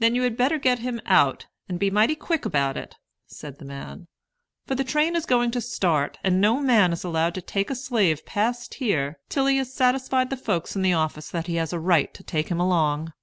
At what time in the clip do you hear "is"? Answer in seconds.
5.16-5.24, 6.92-7.04